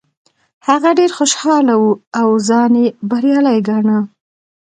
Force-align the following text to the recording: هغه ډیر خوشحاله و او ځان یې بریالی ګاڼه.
هغه 0.67 0.89
ډیر 0.99 1.11
خوشحاله 1.17 1.73
و 1.81 1.85
او 2.19 2.29
ځان 2.47 2.71
یې 2.81 2.87
بریالی 3.09 3.57
ګاڼه. 3.67 3.97